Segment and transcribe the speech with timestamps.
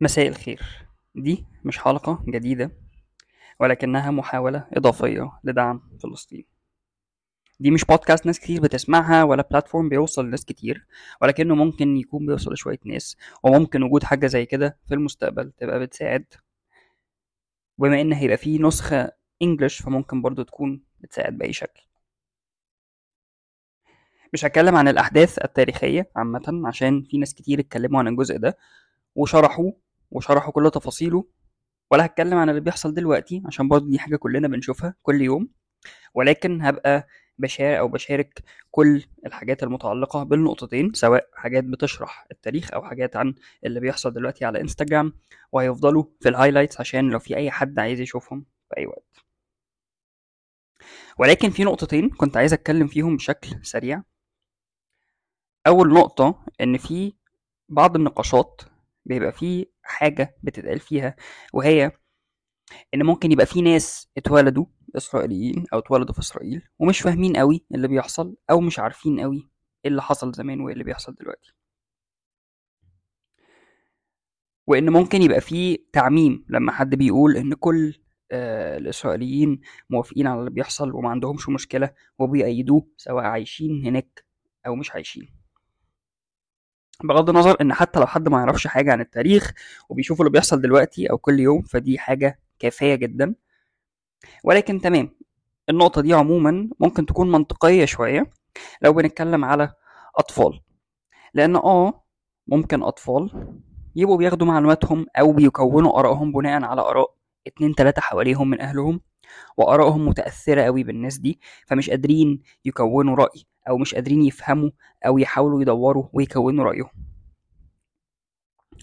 [0.00, 0.60] مساء الخير.
[1.14, 2.70] دي مش حلقة جديدة
[3.60, 6.44] ولكنها محاولة إضافية لدعم فلسطين.
[7.60, 10.86] دي مش بودكاست ناس كتير بتسمعها ولا بلاتفورم بيوصل لناس كتير
[11.22, 16.24] ولكنه ممكن يكون بيوصل لشوية ناس وممكن وجود حاجة زي كده في المستقبل تبقى بتساعد.
[17.78, 21.82] وبما إن هيبقى فيه نسخة إنجلش فممكن برضو تكون بتساعد بأي شكل.
[24.32, 28.56] مش هتكلم عن الأحداث التاريخية عامة عشان في ناس كتير اتكلموا عن الجزء ده
[29.14, 29.72] وشرحوا
[30.10, 31.24] وشرحوا كل تفاصيله
[31.90, 35.48] ولا هتكلم عن اللي بيحصل دلوقتي عشان برضه دي حاجة كلنا بنشوفها كل يوم.
[36.14, 37.06] ولكن هبقى
[37.38, 43.34] بشارك أو بشارك كل الحاجات المتعلقة بالنقطتين سواء حاجات بتشرح التاريخ أو حاجات عن
[43.64, 45.12] اللي بيحصل دلوقتي على انستجرام
[45.52, 49.24] وهيفضلوا في الهايلايتس عشان لو في أي حد عايز يشوفهم في أي وقت.
[51.18, 54.02] ولكن في نقطتين كنت عايز أتكلم فيهم بشكل سريع.
[55.66, 57.12] أول نقطة إن في
[57.68, 58.62] بعض النقاشات
[59.04, 61.16] بيبقى في حاجة بتتقال فيها
[61.52, 61.92] وهي
[62.94, 67.88] إن ممكن يبقى في ناس اتولدوا إسرائيليين أو اتولدوا في إسرائيل ومش فاهمين قوي اللي
[67.88, 69.36] بيحصل أو مش عارفين قوي
[69.84, 71.52] إيه اللي حصل زمان وإيه اللي بيحصل دلوقتي.
[74.66, 77.94] وإن ممكن يبقى في تعميم لما حد بيقول إن كل
[78.32, 84.24] آه الإسرائيليين موافقين على اللي بيحصل وما عندهمش مشكلة وبيأيدوه سواء عايشين هناك
[84.66, 85.43] أو مش عايشين.
[87.04, 89.52] بغض النظر إن حتى لو حد ما يعرفش حاجة عن التاريخ
[89.88, 93.34] وبيشوف اللي بيحصل دلوقتي أو كل يوم فدي حاجة كافية جدا.
[94.44, 95.10] ولكن تمام
[95.70, 98.30] النقطة دي عموما ممكن تكون منطقية شوية
[98.82, 99.72] لو بنتكلم على
[100.16, 100.60] أطفال.
[101.34, 102.04] لأن آه
[102.46, 103.52] ممكن أطفال
[103.96, 107.14] يبقوا بياخدوا معلوماتهم أو بيكونوا آرائهم بناء على آراء
[107.46, 109.00] اتنين تلاتة حواليهم من أهلهم
[109.56, 114.70] وآرائهم متأثرة قوي بالناس دي فمش قادرين يكونوا رأي أو مش قادرين يفهموا
[115.06, 116.90] أو يحاولوا يدوروا ويكونوا رأيهم.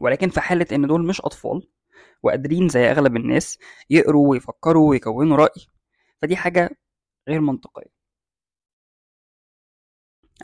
[0.00, 1.68] ولكن في حالة إن دول مش أطفال
[2.22, 3.58] وقادرين زي أغلب الناس
[3.90, 5.66] يقروا ويفكروا ويكونوا رأي
[6.22, 6.70] فدي حاجة
[7.28, 7.96] غير منطقية.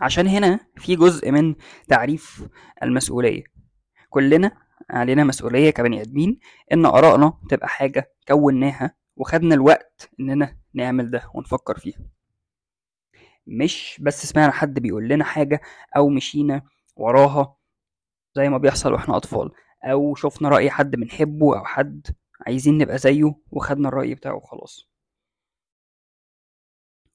[0.01, 1.55] عشان هنا في جزء من
[1.89, 2.49] تعريف
[2.83, 3.45] المسؤولية.
[4.11, 4.53] كلنا
[4.91, 6.39] علينا مسؤولية كبني آدمين
[6.73, 11.99] إن آرائنا تبقى حاجة كوناها وخدنا الوقت إننا نعمل ده ونفكر فيها
[13.47, 15.61] مش بس سمعنا حد بيقول لنا حاجة
[15.97, 16.63] أو مشينا
[16.97, 17.57] وراها
[18.35, 19.51] زي ما بيحصل وإحنا أطفال
[19.85, 22.07] أو شفنا رأي حد بنحبه أو حد
[22.47, 24.89] عايزين نبقى زيه وخدنا الرأي بتاعه وخلاص.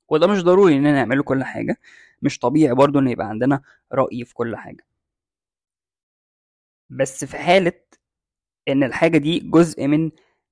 [0.10, 1.78] وده مش ضروري إننا نعمله كل حاجة
[2.22, 3.62] مش طبيعي برضو إن يبقى عندنا
[3.94, 4.86] رأي في كل حاجة.
[6.90, 7.74] بس في حالة
[8.68, 10.12] إن الحاجة دي جزء من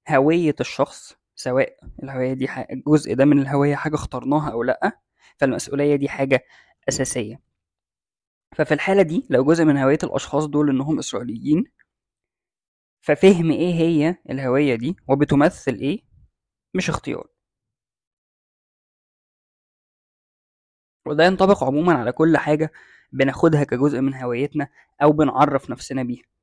[0.09, 2.47] هوية الشخص سواء الهوية دي
[2.87, 4.99] جزء ده من الهوية حاجة اخترناها أو لأ
[5.37, 6.45] فالمسؤولية دي حاجة
[6.89, 7.41] أساسية.
[8.55, 11.63] ففي الحالة دي لو جزء من هوية الأشخاص دول إنهم إسرائيليين
[13.01, 16.01] ففهم إيه هي الهوية دي وبتمثل إيه
[16.73, 17.27] مش اختيار.
[21.05, 22.71] وده ينطبق عموما على كل حاجة
[23.11, 24.67] بناخدها كجزء من هويتنا
[25.03, 26.34] أو بنعرف نفسنا بيها.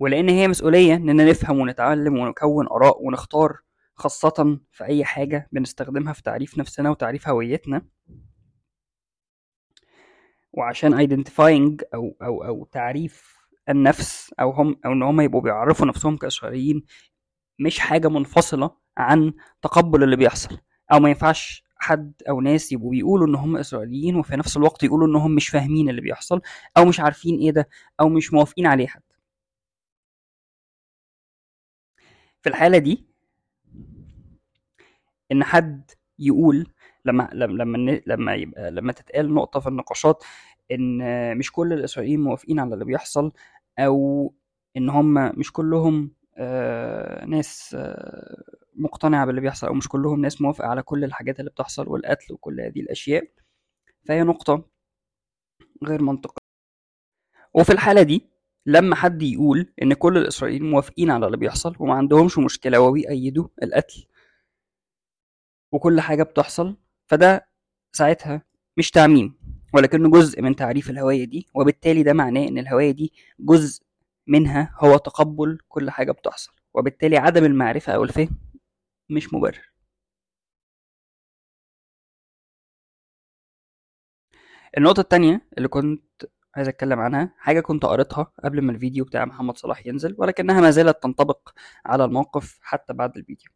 [0.00, 3.58] ولأن هي مسؤولية إننا نفهم ونتعلم ونكون آراء ونختار
[3.94, 7.82] خاصة في أي حاجة بنستخدمها في تعريف نفسنا وتعريف هويتنا.
[10.52, 13.34] وعشان identifying أو أو أو تعريف
[13.68, 16.84] النفس أو هم أو إن هم يبقوا بيعرفوا نفسهم كإسرائيليين
[17.58, 19.32] مش حاجة منفصلة عن
[19.62, 20.58] تقبل اللي بيحصل.
[20.92, 25.06] أو ما ينفعش حد أو ناس يبقوا بيقولوا إن هم إسرائيليين وفي نفس الوقت يقولوا
[25.08, 26.40] إن هم مش فاهمين اللي بيحصل
[26.76, 27.68] أو مش عارفين إيه ده
[28.00, 29.02] أو مش موافقين عليه حد
[32.44, 33.06] في الحالة دي
[35.32, 36.66] إن حد يقول
[37.04, 40.24] لما لما لما يبقى لما تتقال نقطة في النقاشات
[40.72, 40.98] إن
[41.38, 43.32] مش كل الإسرائيليين موافقين على اللي بيحصل
[43.78, 44.34] أو
[44.76, 48.42] إن هم مش كلهم آه ناس آه
[48.74, 52.60] مقتنعة باللي بيحصل أو مش كلهم ناس موافقة على كل الحاجات اللي بتحصل والقتل وكل
[52.60, 53.24] هذه الأشياء.
[54.08, 54.64] فهي نقطة
[55.84, 56.44] غير منطقية.
[57.54, 58.26] وفي الحالة دي
[58.66, 64.06] لما حد يقول إن كل الإسرائيليين موافقين على اللي بيحصل وما عندهمش مشكلة وبيأيدوا القتل
[65.72, 67.48] وكل حاجة بتحصل فده
[67.92, 68.42] ساعتها
[68.76, 69.38] مش تعميم
[69.74, 73.84] ولكنه جزء من تعريف الهوية دي وبالتالي ده معناه إن الهوية دي جزء
[74.26, 78.38] منها هو تقبل كل حاجة بتحصل وبالتالي عدم المعرفة أو الفهم
[79.10, 79.70] مش مبرر.
[84.78, 86.02] النقطة التانية اللي كنت
[86.56, 87.34] عايز اتكلم عنها.
[87.38, 91.48] حاجة كنت قريتها قبل ما الفيديو بتاع محمد صلاح ينزل ولكنها ما زالت تنطبق
[91.86, 93.50] على الموقف حتى بعد الفيديو.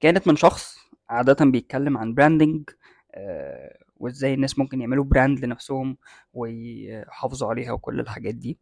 [0.00, 0.78] كانت من شخص
[1.08, 2.70] عادة بيتكلم عن branding
[3.14, 5.96] آه وازاي الناس ممكن يعملوا brand لنفسهم
[6.34, 8.58] ويحافظوا عليها وكل الحاجات دي.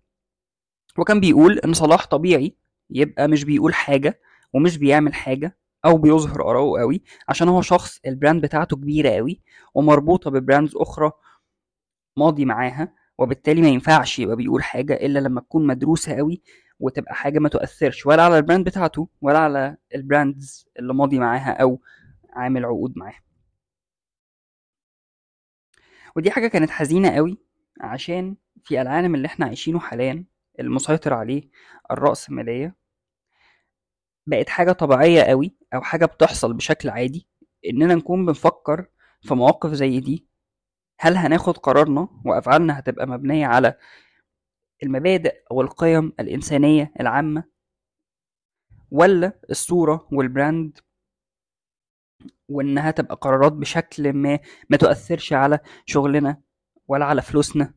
[0.99, 2.57] وكان بيقول إن صلاح طبيعي
[2.91, 4.21] يبقى مش بيقول حاجة
[4.53, 9.41] ومش بيعمل حاجة أو بيظهر آراءه قوي عشان هو شخص ال brand بتاعته كبيرة قوي
[9.75, 11.13] ومربوطة ب brands أخرى
[12.17, 13.00] ماضي معاها.
[13.21, 16.43] وبالتالي ما ينفعش يبقى بيقول حاجة إلا لما تكون مدروسة قوي
[16.81, 21.19] وتبقى حاجة ما تؤثرش ولا على ال brand بتاعته ولا على ال brands اللي ماضي
[21.19, 21.81] معاها أو
[22.33, 23.21] عامل عقود معاها.
[26.17, 27.39] ودي حاجة كانت حزينة قوي
[27.81, 30.25] عشان في العالم اللي إحنا عايشينه حاليا
[30.61, 31.51] المسيطر عليه
[31.91, 32.77] الرأسمالية
[34.27, 37.29] بقت حاجة طبيعية قوي أو حاجة بتحصل بشكل عادي
[37.71, 38.87] إننا نكون بنفكر
[39.23, 40.27] في مواقف زي دي
[41.03, 43.79] هل هناخد قرارنا وأفعالنا هتبقى مبنية على
[44.83, 47.45] المبادئ أو القيم الإنسانية العامة
[48.91, 50.79] ولا الصورة وال brand
[52.49, 54.39] وإنها تبقى قرارات بشكل ما
[54.71, 56.43] ما تؤثرش على شغلنا
[56.89, 57.75] ولا على فلوسنا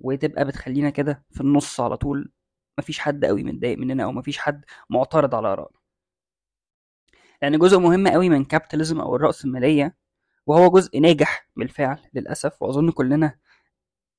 [0.00, 2.32] وتبقى بتخلينا كده في النص على طول؟
[2.78, 5.78] مفيش حد قوي متضايق مننا أو مفيش حد معترض على آرائنا.
[7.42, 9.96] لأن جزء مهم قوي من capitalism أو الرأسمالية
[10.50, 13.38] وهو جزء ناجح بالفعل للأسف وأظن كلنا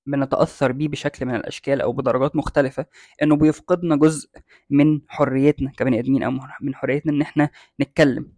[0.06, 2.86] بنتأثر بيه بشكل من الأشكال أو بدرجات مختلفة
[3.24, 4.30] إنه بيفقدنا جزء
[4.69, 6.31] من حريتنا كبني آدمين أو
[6.62, 7.50] من حريتنا إن إحنا
[7.81, 8.33] نتكلم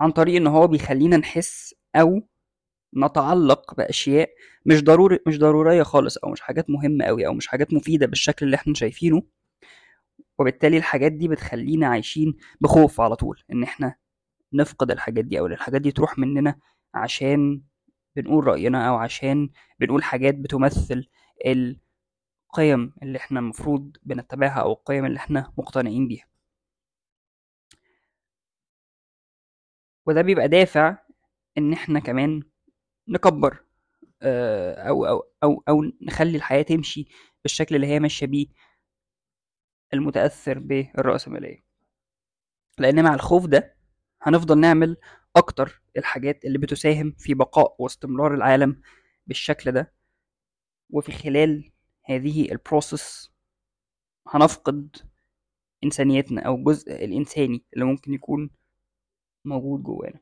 [0.00, 2.28] عن طريق إن هو بيخلينا نحس أو
[2.96, 4.30] نتعلق بأشياء
[4.66, 8.46] مش ضروري مش ضرورية خالص أو مش حاجات مهمة أوي أو مش حاجات مفيدة بالشكل
[8.46, 9.22] اللي إحنا شايفينه
[10.38, 13.94] وبالتالي الحاجات دي بتخلينا عايشين بخوف على طول إن إحنا
[14.52, 16.60] نفقد الحاجات دي إن الحاجات دي تروح مننا
[16.94, 17.62] عشان
[18.16, 19.50] بنقول رأينا أو عشان
[19.80, 21.08] بنقول حاجات بتمثل
[21.46, 26.26] القيم اللي إحنا المفروض بنتبعها أو القيم اللي إحنا مقتنعين بيها.
[30.06, 30.98] وده بيبقى دافع
[31.58, 32.42] إن إحنا كمان
[33.08, 33.64] نكبر
[34.22, 37.08] أو أو أو أو نخلي الحياة تمشي
[37.42, 38.46] بالشكل اللي هي ماشية بيه
[39.94, 41.64] المتأثر بالرأسمالية.
[42.78, 43.75] لأن مع الخوف ده
[44.26, 44.96] هنفضل نعمل
[45.36, 48.80] أكتر الحاجات اللي بتساهم في بقاء واستمرار العالم
[49.26, 49.92] بالشكل ده.
[50.90, 51.72] وفي خلال
[52.04, 53.30] هذه البروسس
[54.28, 54.96] هنفقد
[55.84, 58.50] إنسانيتنا أو الجزء الإنساني اللي ممكن يكون
[59.44, 60.20] موجود جوانا.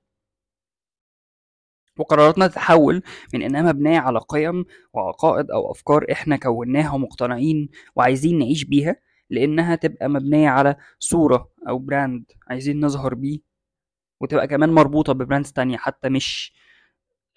[1.98, 3.02] وقراراتنا تتحول
[3.34, 8.96] من إنها مبنية على قيم وعقائد أو أفكار إحنا كوناها ومقتنعين وعايزين نعيش بيها
[9.30, 13.53] لإنها تبقى مبنية على صورة أو brand عايزين نظهر بيه
[14.24, 16.52] وتبقى كمان مربوطة ب brands تانية حتى مش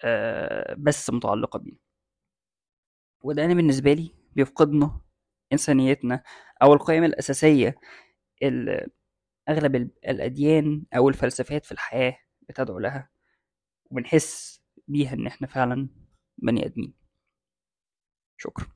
[0.02, 1.76] آه بس متعلقة بيه
[3.22, 5.00] وده أنا بالنسبة لي بيفقدنا
[5.52, 6.22] إنسانيتنا
[6.62, 7.76] أو القيم الأساسية
[8.42, 8.86] اللي
[9.48, 9.76] أغلب
[10.08, 12.18] الأديان أو الفلسفات في الحياة
[12.48, 13.10] بتدعو لها
[13.90, 15.88] وبنحس بيها إن إحنا فعلا
[16.38, 16.94] بني آدمين.
[18.36, 18.66] شكرا.